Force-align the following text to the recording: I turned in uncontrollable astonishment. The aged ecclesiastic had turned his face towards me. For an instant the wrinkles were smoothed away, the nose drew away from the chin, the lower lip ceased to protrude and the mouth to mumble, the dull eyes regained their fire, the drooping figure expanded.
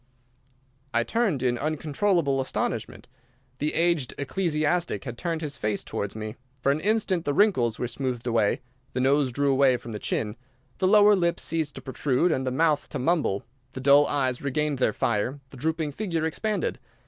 I 0.95 1.03
turned 1.03 1.43
in 1.43 1.59
uncontrollable 1.59 2.41
astonishment. 2.41 3.07
The 3.59 3.75
aged 3.75 4.15
ecclesiastic 4.17 5.03
had 5.03 5.15
turned 5.15 5.41
his 5.41 5.57
face 5.57 5.83
towards 5.83 6.15
me. 6.15 6.37
For 6.59 6.71
an 6.71 6.79
instant 6.79 7.23
the 7.23 7.35
wrinkles 7.35 7.77
were 7.77 7.87
smoothed 7.87 8.25
away, 8.25 8.61
the 8.93 8.99
nose 8.99 9.31
drew 9.31 9.51
away 9.51 9.77
from 9.77 9.91
the 9.91 9.99
chin, 9.99 10.37
the 10.79 10.87
lower 10.87 11.15
lip 11.15 11.39
ceased 11.39 11.75
to 11.75 11.81
protrude 11.83 12.31
and 12.31 12.47
the 12.47 12.51
mouth 12.51 12.89
to 12.89 12.97
mumble, 12.97 13.43
the 13.73 13.79
dull 13.79 14.07
eyes 14.07 14.41
regained 14.41 14.79
their 14.79 14.91
fire, 14.91 15.39
the 15.51 15.57
drooping 15.57 15.91
figure 15.91 16.25
expanded. 16.25 16.79